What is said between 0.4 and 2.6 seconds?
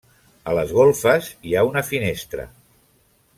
A les golfes hi ha una finestra.